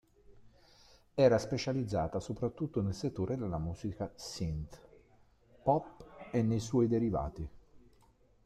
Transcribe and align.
Era 1.13 1.37
specializzata 1.37 2.19
soprattutto 2.19 2.81
nel 2.81 2.95
settore 2.95 3.37
della 3.37 3.59
musica 3.59 4.11
synth 4.15 4.81
pop 5.61 6.27
e 6.31 6.41
nei 6.41 6.59
suoi 6.59 6.87
derivati. 6.87 7.47